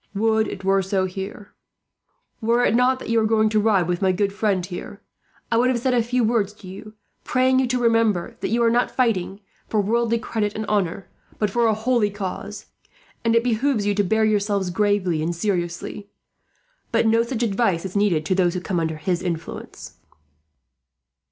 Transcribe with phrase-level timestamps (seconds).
[0.15, 1.53] Would it were so here.
[2.41, 4.99] "Were it not that you are going to ride with my good friend here,
[5.51, 8.63] I would have said a few words to you; praying you to remember that you
[8.63, 12.65] are fighting, not for worldly credit and honour, but for a holy cause,
[13.23, 16.09] and it behoves you to bear yourselves gravely and seriously.
[16.91, 19.97] But no such advice is needed to those who come under his influence."